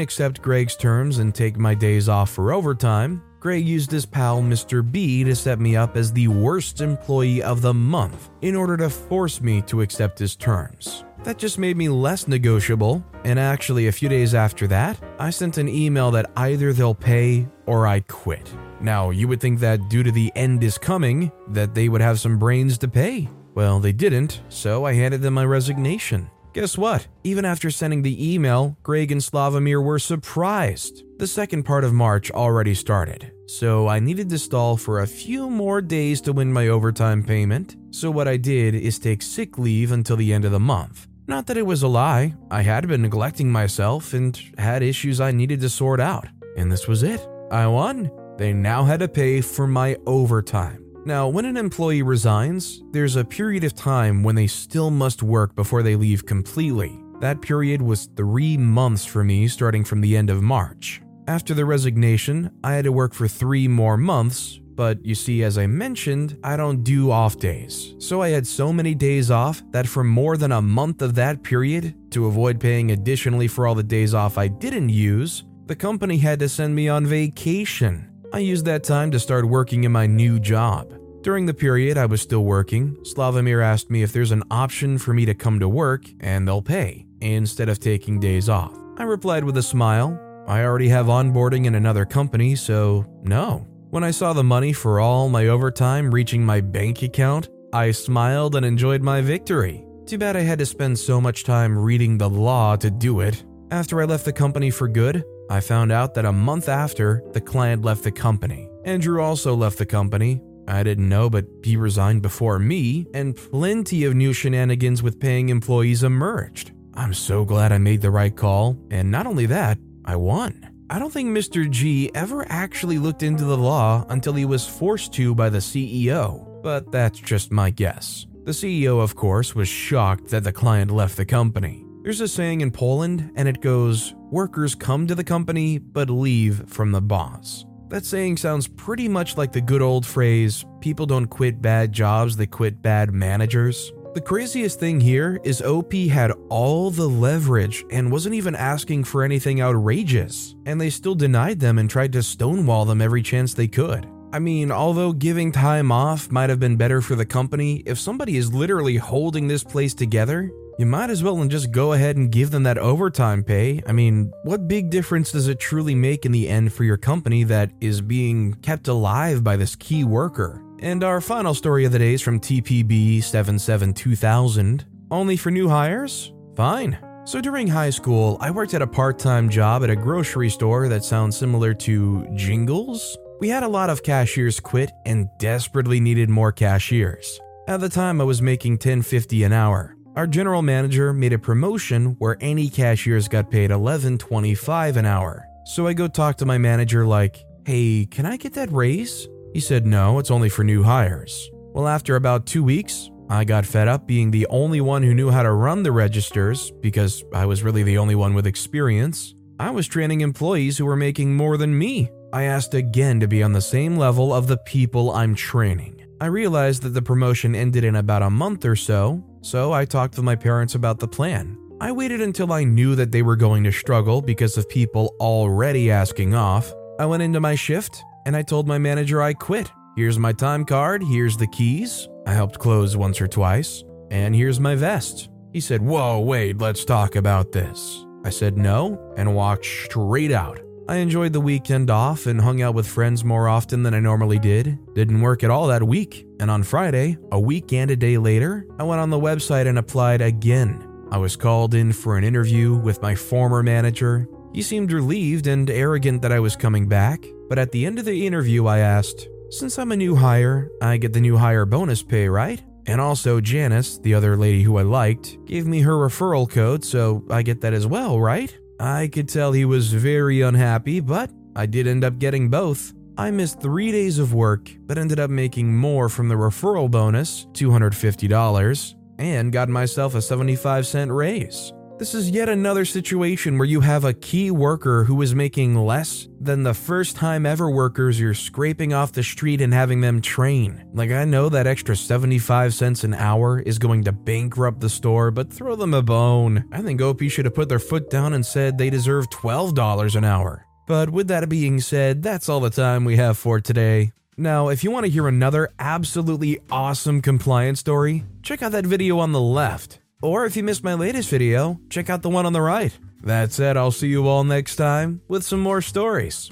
accept 0.00 0.40
Greg's 0.40 0.76
terms 0.76 1.18
and 1.18 1.34
take 1.34 1.58
my 1.58 1.74
days 1.74 2.08
off 2.08 2.30
for 2.30 2.54
overtime, 2.54 3.22
Greg 3.42 3.66
used 3.66 3.90
his 3.90 4.06
pal 4.06 4.40
Mr. 4.40 4.88
B 4.88 5.24
to 5.24 5.34
set 5.34 5.58
me 5.58 5.74
up 5.74 5.96
as 5.96 6.12
the 6.12 6.28
worst 6.28 6.80
employee 6.80 7.42
of 7.42 7.60
the 7.60 7.74
month 7.74 8.30
in 8.40 8.54
order 8.54 8.76
to 8.76 8.88
force 8.88 9.40
me 9.40 9.60
to 9.62 9.80
accept 9.80 10.16
his 10.16 10.36
terms. 10.36 11.02
That 11.24 11.38
just 11.38 11.58
made 11.58 11.76
me 11.76 11.88
less 11.88 12.28
negotiable, 12.28 13.04
and 13.24 13.40
actually, 13.40 13.88
a 13.88 13.92
few 13.92 14.08
days 14.08 14.32
after 14.36 14.68
that, 14.68 14.96
I 15.18 15.30
sent 15.30 15.58
an 15.58 15.68
email 15.68 16.12
that 16.12 16.30
either 16.36 16.72
they'll 16.72 16.94
pay 16.94 17.48
or 17.66 17.88
I 17.88 17.98
quit. 18.02 18.48
Now, 18.80 19.10
you 19.10 19.26
would 19.26 19.40
think 19.40 19.58
that 19.58 19.88
due 19.88 20.04
to 20.04 20.12
the 20.12 20.30
end 20.36 20.62
is 20.62 20.78
coming, 20.78 21.32
that 21.48 21.74
they 21.74 21.88
would 21.88 22.00
have 22.00 22.20
some 22.20 22.38
brains 22.38 22.78
to 22.78 22.86
pay. 22.86 23.28
Well, 23.56 23.80
they 23.80 23.92
didn't, 23.92 24.40
so 24.50 24.84
I 24.84 24.92
handed 24.92 25.20
them 25.20 25.34
my 25.34 25.46
resignation. 25.46 26.30
Guess 26.52 26.76
what? 26.76 27.06
Even 27.24 27.46
after 27.46 27.70
sending 27.70 28.02
the 28.02 28.34
email, 28.34 28.76
Greg 28.82 29.10
and 29.10 29.22
Slavomir 29.22 29.82
were 29.82 29.98
surprised. 29.98 31.02
The 31.18 31.26
second 31.26 31.62
part 31.62 31.82
of 31.82 31.94
March 31.94 32.30
already 32.30 32.74
started, 32.74 33.32
so 33.46 33.88
I 33.88 34.00
needed 34.00 34.28
to 34.28 34.38
stall 34.38 34.76
for 34.76 35.00
a 35.00 35.06
few 35.06 35.48
more 35.48 35.80
days 35.80 36.20
to 36.22 36.32
win 36.34 36.52
my 36.52 36.68
overtime 36.68 37.22
payment. 37.22 37.76
So, 37.90 38.10
what 38.10 38.28
I 38.28 38.36
did 38.36 38.74
is 38.74 38.98
take 38.98 39.22
sick 39.22 39.56
leave 39.56 39.92
until 39.92 40.16
the 40.16 40.32
end 40.32 40.44
of 40.44 40.52
the 40.52 40.60
month. 40.60 41.06
Not 41.26 41.46
that 41.46 41.56
it 41.56 41.64
was 41.64 41.84
a 41.84 41.88
lie, 41.88 42.34
I 42.50 42.60
had 42.60 42.86
been 42.86 43.02
neglecting 43.02 43.50
myself 43.50 44.12
and 44.12 44.38
had 44.58 44.82
issues 44.82 45.20
I 45.20 45.32
needed 45.32 45.60
to 45.60 45.70
sort 45.70 46.00
out. 46.00 46.28
And 46.58 46.70
this 46.70 46.86
was 46.86 47.02
it. 47.02 47.26
I 47.50 47.66
won. 47.66 48.10
They 48.36 48.52
now 48.52 48.84
had 48.84 49.00
to 49.00 49.08
pay 49.08 49.40
for 49.40 49.66
my 49.66 49.96
overtime. 50.04 50.81
Now, 51.04 51.26
when 51.26 51.46
an 51.46 51.56
employee 51.56 52.02
resigns, 52.02 52.80
there's 52.92 53.16
a 53.16 53.24
period 53.24 53.64
of 53.64 53.74
time 53.74 54.22
when 54.22 54.36
they 54.36 54.46
still 54.46 54.88
must 54.88 55.20
work 55.20 55.56
before 55.56 55.82
they 55.82 55.96
leave 55.96 56.24
completely. 56.24 56.96
That 57.18 57.42
period 57.42 57.82
was 57.82 58.08
three 58.16 58.56
months 58.56 59.04
for 59.04 59.24
me, 59.24 59.48
starting 59.48 59.82
from 59.82 60.00
the 60.00 60.16
end 60.16 60.30
of 60.30 60.42
March. 60.42 61.02
After 61.26 61.54
the 61.54 61.64
resignation, 61.64 62.52
I 62.62 62.74
had 62.74 62.84
to 62.84 62.92
work 62.92 63.14
for 63.14 63.26
three 63.26 63.66
more 63.66 63.96
months, 63.96 64.60
but 64.76 65.04
you 65.04 65.16
see, 65.16 65.42
as 65.42 65.58
I 65.58 65.66
mentioned, 65.66 66.38
I 66.44 66.56
don't 66.56 66.84
do 66.84 67.10
off 67.10 67.36
days. 67.36 67.96
So 67.98 68.22
I 68.22 68.28
had 68.28 68.46
so 68.46 68.72
many 68.72 68.94
days 68.94 69.28
off 69.28 69.60
that 69.72 69.88
for 69.88 70.04
more 70.04 70.36
than 70.36 70.52
a 70.52 70.62
month 70.62 71.02
of 71.02 71.16
that 71.16 71.42
period, 71.42 71.96
to 72.12 72.26
avoid 72.26 72.60
paying 72.60 72.92
additionally 72.92 73.48
for 73.48 73.66
all 73.66 73.74
the 73.74 73.82
days 73.82 74.14
off 74.14 74.38
I 74.38 74.46
didn't 74.46 74.90
use, 74.90 75.42
the 75.66 75.74
company 75.74 76.18
had 76.18 76.38
to 76.38 76.48
send 76.48 76.76
me 76.76 76.88
on 76.88 77.06
vacation. 77.06 78.11
I 78.34 78.38
used 78.38 78.64
that 78.64 78.82
time 78.82 79.10
to 79.10 79.20
start 79.20 79.44
working 79.44 79.84
in 79.84 79.92
my 79.92 80.06
new 80.06 80.40
job. 80.40 80.94
During 81.20 81.44
the 81.44 81.52
period 81.52 81.98
I 81.98 82.06
was 82.06 82.22
still 82.22 82.44
working, 82.44 82.96
Slavomir 83.02 83.62
asked 83.62 83.90
me 83.90 84.02
if 84.02 84.10
there's 84.14 84.30
an 84.30 84.42
option 84.50 84.96
for 84.96 85.12
me 85.12 85.26
to 85.26 85.34
come 85.34 85.60
to 85.60 85.68
work 85.68 86.06
and 86.18 86.48
they'll 86.48 86.62
pay, 86.62 87.04
instead 87.20 87.68
of 87.68 87.78
taking 87.78 88.18
days 88.18 88.48
off. 88.48 88.72
I 88.96 89.02
replied 89.02 89.44
with 89.44 89.58
a 89.58 89.62
smile. 89.62 90.18
I 90.46 90.64
already 90.64 90.88
have 90.88 91.06
onboarding 91.06 91.66
in 91.66 91.74
another 91.74 92.06
company, 92.06 92.56
so 92.56 93.04
no. 93.22 93.66
When 93.90 94.02
I 94.02 94.10
saw 94.10 94.32
the 94.32 94.42
money 94.42 94.72
for 94.72 94.98
all 94.98 95.28
my 95.28 95.48
overtime 95.48 96.10
reaching 96.10 96.42
my 96.42 96.62
bank 96.62 97.02
account, 97.02 97.50
I 97.74 97.90
smiled 97.90 98.56
and 98.56 98.64
enjoyed 98.64 99.02
my 99.02 99.20
victory. 99.20 99.84
Too 100.06 100.16
bad 100.16 100.36
I 100.36 100.40
had 100.40 100.58
to 100.58 100.66
spend 100.66 100.98
so 100.98 101.20
much 101.20 101.44
time 101.44 101.78
reading 101.78 102.16
the 102.16 102.30
law 102.30 102.76
to 102.76 102.90
do 102.90 103.20
it. 103.20 103.44
After 103.70 104.00
I 104.00 104.06
left 104.06 104.24
the 104.24 104.32
company 104.32 104.70
for 104.70 104.88
good, 104.88 105.22
I 105.52 105.60
found 105.60 105.92
out 105.92 106.14
that 106.14 106.24
a 106.24 106.32
month 106.32 106.70
after, 106.70 107.22
the 107.32 107.40
client 107.42 107.84
left 107.84 108.04
the 108.04 108.10
company. 108.10 108.70
Andrew 108.86 109.20
also 109.20 109.54
left 109.54 109.76
the 109.76 109.84
company. 109.84 110.40
I 110.66 110.82
didn't 110.82 111.10
know, 111.10 111.28
but 111.28 111.44
he 111.62 111.76
resigned 111.76 112.22
before 112.22 112.58
me, 112.58 113.06
and 113.12 113.36
plenty 113.36 114.04
of 114.04 114.14
new 114.14 114.32
shenanigans 114.32 115.02
with 115.02 115.20
paying 115.20 115.50
employees 115.50 116.04
emerged. 116.04 116.72
I'm 116.94 117.12
so 117.12 117.44
glad 117.44 117.70
I 117.70 117.76
made 117.76 118.00
the 118.00 118.10
right 118.10 118.34
call, 118.34 118.78
and 118.90 119.10
not 119.10 119.26
only 119.26 119.44
that, 119.44 119.76
I 120.06 120.16
won. 120.16 120.70
I 120.88 120.98
don't 120.98 121.12
think 121.12 121.36
Mr. 121.36 121.68
G 121.68 122.10
ever 122.14 122.46
actually 122.48 122.96
looked 122.96 123.22
into 123.22 123.44
the 123.44 123.58
law 123.58 124.06
until 124.08 124.32
he 124.32 124.46
was 124.46 124.66
forced 124.66 125.12
to 125.14 125.34
by 125.34 125.50
the 125.50 125.58
CEO, 125.58 126.62
but 126.62 126.90
that's 126.90 127.18
just 127.18 127.52
my 127.52 127.68
guess. 127.68 128.26
The 128.44 128.52
CEO, 128.52 129.02
of 129.02 129.16
course, 129.16 129.54
was 129.54 129.68
shocked 129.68 130.28
that 130.28 130.44
the 130.44 130.52
client 130.52 130.90
left 130.90 131.18
the 131.18 131.26
company. 131.26 131.84
There's 132.02 132.20
a 132.20 132.26
saying 132.26 132.62
in 132.62 132.72
Poland, 132.72 133.30
and 133.36 133.48
it 133.48 133.60
goes 133.60 134.14
Workers 134.32 134.74
come 134.74 135.06
to 135.06 135.14
the 135.14 135.22
company, 135.22 135.78
but 135.78 136.10
leave 136.10 136.68
from 136.68 136.90
the 136.90 137.00
boss. 137.00 137.64
That 137.90 138.04
saying 138.04 138.38
sounds 138.38 138.66
pretty 138.66 139.06
much 139.06 139.36
like 139.36 139.52
the 139.52 139.60
good 139.60 139.82
old 139.82 140.04
phrase 140.04 140.64
people 140.80 141.06
don't 141.06 141.28
quit 141.28 141.62
bad 141.62 141.92
jobs, 141.92 142.36
they 142.36 142.46
quit 142.46 142.82
bad 142.82 143.12
managers. 143.12 143.92
The 144.14 144.20
craziest 144.20 144.80
thing 144.80 145.00
here 145.00 145.38
is 145.44 145.62
OP 145.62 145.92
had 145.92 146.32
all 146.48 146.90
the 146.90 147.08
leverage 147.08 147.84
and 147.92 148.10
wasn't 148.10 148.34
even 148.34 148.56
asking 148.56 149.04
for 149.04 149.22
anything 149.22 149.60
outrageous, 149.60 150.56
and 150.66 150.80
they 150.80 150.90
still 150.90 151.14
denied 151.14 151.60
them 151.60 151.78
and 151.78 151.88
tried 151.88 152.12
to 152.14 152.22
stonewall 152.24 152.84
them 152.84 153.00
every 153.00 153.22
chance 153.22 153.54
they 153.54 153.68
could. 153.68 154.08
I 154.32 154.40
mean, 154.40 154.72
although 154.72 155.12
giving 155.12 155.52
time 155.52 155.92
off 155.92 156.32
might 156.32 156.50
have 156.50 156.58
been 156.58 156.76
better 156.76 157.00
for 157.00 157.14
the 157.14 157.26
company, 157.26 157.82
if 157.86 158.00
somebody 158.00 158.38
is 158.38 158.52
literally 158.52 158.96
holding 158.96 159.46
this 159.46 159.62
place 159.62 159.94
together, 159.94 160.50
you 160.78 160.86
might 160.86 161.10
as 161.10 161.22
well 161.22 161.44
just 161.46 161.70
go 161.70 161.92
ahead 161.92 162.16
and 162.16 162.30
give 162.30 162.50
them 162.50 162.62
that 162.62 162.78
overtime 162.78 163.44
pay. 163.44 163.82
I 163.86 163.92
mean, 163.92 164.32
what 164.44 164.68
big 164.68 164.90
difference 164.90 165.32
does 165.32 165.48
it 165.48 165.58
truly 165.60 165.94
make 165.94 166.24
in 166.24 166.32
the 166.32 166.48
end 166.48 166.72
for 166.72 166.84
your 166.84 166.96
company 166.96 167.44
that 167.44 167.70
is 167.80 168.00
being 168.00 168.54
kept 168.54 168.88
alive 168.88 169.44
by 169.44 169.56
this 169.56 169.76
key 169.76 170.04
worker? 170.04 170.62
And 170.80 171.04
our 171.04 171.20
final 171.20 171.54
story 171.54 171.84
of 171.84 171.92
the 171.92 171.98
day 171.98 172.14
is 172.14 172.22
from 172.22 172.40
TPB 172.40 173.22
772000. 173.22 174.84
Only 175.10 175.36
for 175.36 175.50
new 175.50 175.68
hires? 175.68 176.32
Fine. 176.56 176.98
So 177.24 177.40
during 177.40 177.68
high 177.68 177.90
school, 177.90 178.36
I 178.40 178.50
worked 178.50 178.74
at 178.74 178.82
a 178.82 178.86
part 178.86 179.18
time 179.18 179.48
job 179.48 179.84
at 179.84 179.90
a 179.90 179.96
grocery 179.96 180.50
store 180.50 180.88
that 180.88 181.04
sounds 181.04 181.36
similar 181.36 181.72
to 181.74 182.26
Jingles. 182.34 183.16
We 183.38 183.48
had 183.48 183.62
a 183.62 183.68
lot 183.68 183.90
of 183.90 184.02
cashiers 184.02 184.58
quit 184.58 184.90
and 185.06 185.28
desperately 185.38 186.00
needed 186.00 186.28
more 186.28 186.50
cashiers. 186.50 187.40
At 187.68 187.80
the 187.80 187.88
time, 187.88 188.20
I 188.20 188.24
was 188.24 188.42
making 188.42 188.78
10.50 188.78 189.46
an 189.46 189.52
hour. 189.52 189.96
Our 190.14 190.26
general 190.26 190.60
manager 190.60 191.14
made 191.14 191.32
a 191.32 191.38
promotion 191.38 192.16
where 192.18 192.36
any 192.40 192.68
cashiers 192.68 193.28
got 193.28 193.50
paid 193.50 193.70
11.25 193.70 194.96
an 194.96 195.06
hour. 195.06 195.46
So 195.64 195.86
I 195.86 195.94
go 195.94 196.06
talk 196.06 196.36
to 196.36 196.46
my 196.46 196.58
manager 196.58 197.06
like, 197.06 197.42
"Hey, 197.64 198.06
can 198.10 198.26
I 198.26 198.36
get 198.36 198.52
that 198.52 198.70
raise?" 198.70 199.26
He 199.54 199.60
said, 199.60 199.86
"No, 199.86 200.18
it's 200.18 200.30
only 200.30 200.50
for 200.50 200.64
new 200.64 200.82
hires." 200.82 201.50
Well, 201.72 201.88
after 201.88 202.14
about 202.16 202.44
2 202.44 202.62
weeks, 202.62 203.10
I 203.30 203.44
got 203.44 203.64
fed 203.64 203.88
up 203.88 204.06
being 204.06 204.30
the 204.30 204.46
only 204.50 204.82
one 204.82 205.02
who 205.02 205.14
knew 205.14 205.30
how 205.30 205.44
to 205.44 205.52
run 205.52 205.82
the 205.82 205.92
registers 205.92 206.70
because 206.82 207.24
I 207.32 207.46
was 207.46 207.62
really 207.62 207.82
the 207.82 207.96
only 207.96 208.14
one 208.14 208.34
with 208.34 208.46
experience. 208.46 209.34
I 209.58 209.70
was 209.70 209.86
training 209.86 210.20
employees 210.20 210.76
who 210.76 210.84
were 210.84 210.96
making 210.96 211.36
more 211.36 211.56
than 211.56 211.78
me. 211.78 212.10
I 212.34 212.42
asked 212.42 212.74
again 212.74 213.18
to 213.20 213.28
be 213.28 213.42
on 213.42 213.54
the 213.54 213.62
same 213.62 213.96
level 213.96 214.34
of 214.34 214.46
the 214.46 214.58
people 214.58 215.12
I'm 215.12 215.34
training. 215.34 216.02
I 216.20 216.26
realized 216.26 216.82
that 216.82 216.90
the 216.90 217.00
promotion 217.00 217.54
ended 217.54 217.84
in 217.84 217.96
about 217.96 218.22
a 218.22 218.28
month 218.28 218.66
or 218.66 218.76
so, 218.76 219.24
so 219.42 219.72
I 219.72 219.84
talked 219.84 220.16
with 220.16 220.24
my 220.24 220.36
parents 220.36 220.74
about 220.74 220.98
the 220.98 221.08
plan. 221.08 221.58
I 221.80 221.90
waited 221.90 222.20
until 222.20 222.52
I 222.52 222.62
knew 222.62 222.94
that 222.94 223.10
they 223.10 223.22
were 223.22 223.36
going 223.36 223.64
to 223.64 223.72
struggle 223.72 224.22
because 224.22 224.56
of 224.56 224.68
people 224.68 225.14
already 225.18 225.90
asking 225.90 226.34
off. 226.34 226.72
I 227.00 227.06
went 227.06 227.24
into 227.24 227.40
my 227.40 227.56
shift 227.56 228.02
and 228.24 228.36
I 228.36 228.42
told 228.42 228.68
my 228.68 228.78
manager 228.78 229.20
I 229.20 229.34
quit. 229.34 229.70
Here's 229.96 230.18
my 230.18 230.32
time 230.32 230.64
card, 230.64 231.02
here's 231.02 231.36
the 231.36 231.48
keys. 231.48 232.08
I 232.26 232.32
helped 232.32 232.58
close 232.60 232.96
once 232.96 233.20
or 233.20 233.26
twice, 233.26 233.82
and 234.10 234.34
here's 234.34 234.60
my 234.60 234.76
vest. 234.76 235.28
He 235.52 235.60
said, 235.60 235.82
Whoa, 235.82 236.20
wait, 236.20 236.58
let's 236.58 236.84
talk 236.84 237.16
about 237.16 237.52
this. 237.52 238.06
I 238.24 238.30
said 238.30 238.56
no 238.56 239.12
and 239.16 239.34
walked 239.34 239.66
straight 239.66 240.32
out. 240.32 240.60
I 240.92 240.96
enjoyed 240.96 241.32
the 241.32 241.40
weekend 241.40 241.88
off 241.88 242.26
and 242.26 242.38
hung 242.38 242.60
out 242.60 242.74
with 242.74 242.86
friends 242.86 243.24
more 243.24 243.48
often 243.48 243.82
than 243.82 243.94
I 243.94 243.98
normally 243.98 244.38
did. 244.38 244.78
Didn't 244.94 245.22
work 245.22 245.42
at 245.42 245.48
all 245.48 245.68
that 245.68 245.82
week, 245.82 246.26
and 246.38 246.50
on 246.50 246.62
Friday, 246.62 247.16
a 247.30 247.40
week 247.40 247.72
and 247.72 247.90
a 247.90 247.96
day 247.96 248.18
later, 248.18 248.66
I 248.78 248.82
went 248.82 249.00
on 249.00 249.08
the 249.08 249.18
website 249.18 249.66
and 249.66 249.78
applied 249.78 250.20
again. 250.20 250.86
I 251.10 251.16
was 251.16 251.34
called 251.34 251.72
in 251.72 251.94
for 251.94 252.18
an 252.18 252.24
interview 252.24 252.74
with 252.74 253.00
my 253.00 253.14
former 253.14 253.62
manager. 253.62 254.28
He 254.52 254.60
seemed 254.60 254.92
relieved 254.92 255.46
and 255.46 255.70
arrogant 255.70 256.20
that 256.20 256.30
I 256.30 256.40
was 256.40 256.56
coming 256.56 256.86
back, 256.88 257.24
but 257.48 257.58
at 257.58 257.72
the 257.72 257.86
end 257.86 257.98
of 257.98 258.04
the 258.04 258.26
interview, 258.26 258.66
I 258.66 258.80
asked, 258.80 259.30
Since 259.48 259.78
I'm 259.78 259.92
a 259.92 259.96
new 259.96 260.14
hire, 260.14 260.70
I 260.82 260.98
get 260.98 261.14
the 261.14 261.22
new 261.22 261.38
hire 261.38 261.64
bonus 261.64 262.02
pay, 262.02 262.28
right? 262.28 262.62
And 262.84 263.00
also, 263.00 263.40
Janice, 263.40 263.96
the 263.96 264.12
other 264.12 264.36
lady 264.36 264.62
who 264.62 264.76
I 264.76 264.82
liked, 264.82 265.38
gave 265.46 265.66
me 265.66 265.80
her 265.80 265.94
referral 265.94 266.50
code, 266.50 266.84
so 266.84 267.24
I 267.30 267.42
get 267.42 267.62
that 267.62 267.72
as 267.72 267.86
well, 267.86 268.20
right? 268.20 268.54
I 268.82 269.06
could 269.06 269.28
tell 269.28 269.52
he 269.52 269.64
was 269.64 269.92
very 269.92 270.40
unhappy, 270.40 270.98
but 270.98 271.30
I 271.54 271.66
did 271.66 271.86
end 271.86 272.02
up 272.02 272.18
getting 272.18 272.50
both. 272.50 272.92
I 273.16 273.30
missed 273.30 273.60
three 273.60 273.92
days 273.92 274.18
of 274.18 274.34
work, 274.34 274.72
but 274.80 274.98
ended 274.98 275.20
up 275.20 275.30
making 275.30 275.72
more 275.72 276.08
from 276.08 276.28
the 276.28 276.34
referral 276.34 276.90
bonus, 276.90 277.46
$250, 277.52 278.94
and 279.20 279.52
got 279.52 279.68
myself 279.68 280.16
a 280.16 280.20
75 280.20 280.84
cent 280.84 281.12
raise. 281.12 281.72
This 281.98 282.14
is 282.14 282.30
yet 282.30 282.48
another 282.48 282.84
situation 282.84 283.58
where 283.58 283.68
you 283.68 283.80
have 283.80 284.04
a 284.04 284.12
key 284.12 284.50
worker 284.50 285.04
who 285.04 285.22
is 285.22 285.36
making 285.36 285.76
less 285.76 286.26
than 286.40 286.64
the 286.64 286.74
first 286.74 287.14
time 287.14 287.46
ever 287.46 287.70
workers 287.70 288.18
you're 288.18 288.34
scraping 288.34 288.92
off 288.92 289.12
the 289.12 289.22
street 289.22 289.60
and 289.60 289.72
having 289.72 290.00
them 290.00 290.20
train. 290.20 290.84
Like, 290.94 291.12
I 291.12 291.24
know 291.24 291.48
that 291.50 291.68
extra 291.68 291.94
75 291.94 292.74
cents 292.74 293.04
an 293.04 293.14
hour 293.14 293.60
is 293.60 293.78
going 293.78 294.02
to 294.04 294.12
bankrupt 294.12 294.80
the 294.80 294.88
store, 294.88 295.30
but 295.30 295.52
throw 295.52 295.76
them 295.76 295.94
a 295.94 296.02
bone. 296.02 296.64
I 296.72 296.82
think 296.82 297.00
OP 297.00 297.22
should 297.24 297.44
have 297.44 297.54
put 297.54 297.68
their 297.68 297.78
foot 297.78 298.10
down 298.10 298.32
and 298.32 298.44
said 298.44 298.78
they 298.78 298.90
deserve 298.90 299.30
$12 299.30 300.16
an 300.16 300.24
hour. 300.24 300.66
But 300.88 301.10
with 301.10 301.28
that 301.28 301.48
being 301.48 301.78
said, 301.80 302.22
that's 302.22 302.48
all 302.48 302.60
the 302.60 302.70
time 302.70 303.04
we 303.04 303.16
have 303.16 303.38
for 303.38 303.60
today. 303.60 304.10
Now, 304.36 304.70
if 304.70 304.82
you 304.82 304.90
want 304.90 305.06
to 305.06 305.12
hear 305.12 305.28
another 305.28 305.68
absolutely 305.78 306.58
awesome 306.70 307.22
compliance 307.22 307.78
story, 307.78 308.24
check 308.42 308.62
out 308.62 308.72
that 308.72 308.86
video 308.86 309.20
on 309.20 309.30
the 309.30 309.40
left. 309.40 310.00
Or 310.22 310.46
if 310.46 310.56
you 310.56 310.62
missed 310.62 310.84
my 310.84 310.94
latest 310.94 311.28
video, 311.28 311.80
check 311.90 312.08
out 312.08 312.22
the 312.22 312.30
one 312.30 312.46
on 312.46 312.52
the 312.52 312.62
right. 312.62 312.96
That 313.22 313.52
said, 313.52 313.76
I'll 313.76 313.90
see 313.90 314.08
you 314.08 314.28
all 314.28 314.44
next 314.44 314.76
time 314.76 315.20
with 315.28 315.44
some 315.44 315.60
more 315.60 315.82
stories. 315.82 316.50